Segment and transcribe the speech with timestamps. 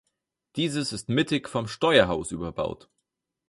[0.55, 2.89] Dieses ist mittig vom Steuerhaus überbaut.